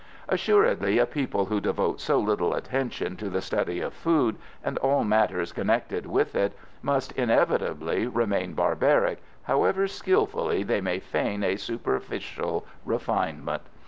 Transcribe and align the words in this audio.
Assuredly 0.27 0.97
a 0.97 1.05
people 1.05 1.45
who 1.45 1.59
devote 1.61 2.01
so 2.01 2.17
little 2.19 2.55
attention 2.55 3.15
to 3.17 3.29
the 3.29 3.39
study 3.39 3.81
of 3.81 3.93
food, 3.93 4.37
and 4.63 4.79
all 4.79 5.03
matters 5.03 5.51
connected 5.51 6.07
with 6.07 6.33
it, 6.33 6.57
must 6.81 7.11
inevitably 7.11 8.07
remain 8.07 8.53
barbaric, 8.55 9.21
however 9.43 9.87
skilfully 9.87 10.63
they 10.63 10.81
may 10.81 10.99
feign 10.99 11.43
a 11.43 11.55
superficial 11.55 12.65
refinement. 12.83 13.61